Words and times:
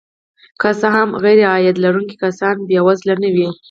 که 0.61 0.69
څه 0.79 0.87
هم 0.95 1.09
غیرعاید 1.23 1.77
لرونکي 1.83 2.15
کسان 2.23 2.55
بې 2.67 2.79
وزله 2.85 3.15
نه 3.23 3.29
وي 3.35 3.47